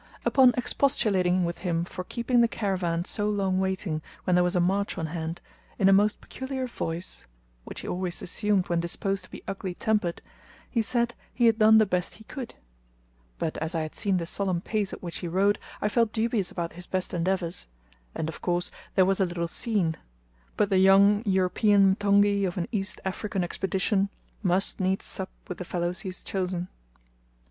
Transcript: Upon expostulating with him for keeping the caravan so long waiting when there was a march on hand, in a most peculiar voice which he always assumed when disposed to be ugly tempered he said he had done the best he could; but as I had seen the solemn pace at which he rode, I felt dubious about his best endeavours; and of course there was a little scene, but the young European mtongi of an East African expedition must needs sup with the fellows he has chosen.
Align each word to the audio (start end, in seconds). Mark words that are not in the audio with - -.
Upon 0.25 0.51
expostulating 0.57 1.45
with 1.45 1.59
him 1.59 1.83
for 1.85 2.03
keeping 2.03 2.41
the 2.41 2.47
caravan 2.47 3.05
so 3.05 3.29
long 3.29 3.59
waiting 3.59 4.01
when 4.23 4.33
there 4.33 4.43
was 4.43 4.55
a 4.55 4.59
march 4.59 4.97
on 4.97 5.05
hand, 5.05 5.41
in 5.77 5.87
a 5.87 5.93
most 5.93 6.19
peculiar 6.19 6.65
voice 6.65 7.27
which 7.65 7.81
he 7.81 7.87
always 7.87 8.19
assumed 8.23 8.67
when 8.67 8.79
disposed 8.79 9.25
to 9.25 9.29
be 9.29 9.43
ugly 9.47 9.75
tempered 9.75 10.23
he 10.67 10.81
said 10.81 11.13
he 11.31 11.45
had 11.45 11.59
done 11.59 11.77
the 11.77 11.85
best 11.85 12.15
he 12.15 12.23
could; 12.23 12.55
but 13.37 13.57
as 13.57 13.75
I 13.75 13.81
had 13.83 13.93
seen 13.93 14.17
the 14.17 14.25
solemn 14.25 14.59
pace 14.59 14.91
at 14.91 15.03
which 15.03 15.19
he 15.19 15.27
rode, 15.27 15.59
I 15.83 15.87
felt 15.87 16.11
dubious 16.11 16.49
about 16.49 16.73
his 16.73 16.87
best 16.87 17.13
endeavours; 17.13 17.67
and 18.15 18.27
of 18.27 18.41
course 18.41 18.71
there 18.95 19.05
was 19.05 19.19
a 19.19 19.25
little 19.27 19.47
scene, 19.47 19.97
but 20.57 20.71
the 20.71 20.79
young 20.79 21.21
European 21.27 21.95
mtongi 21.95 22.47
of 22.47 22.57
an 22.57 22.67
East 22.71 22.99
African 23.05 23.43
expedition 23.43 24.09
must 24.41 24.79
needs 24.79 25.05
sup 25.05 25.29
with 25.47 25.59
the 25.59 25.63
fellows 25.63 25.99
he 25.99 26.09
has 26.09 26.23
chosen. 26.23 26.69